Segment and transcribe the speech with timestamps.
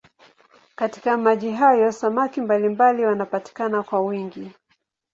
[0.75, 4.51] Katika maji hayo samaki mbalimbali wanapatikana kwa wingi.